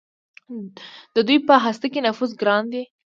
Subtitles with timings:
[1.13, 2.83] د دوی په هسته کې نفوذ ګران دی.